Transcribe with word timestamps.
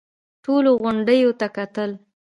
ټولو 0.43 0.69
غونډيو 0.81 1.29
ته 1.39 1.47
کتل. 1.55 1.91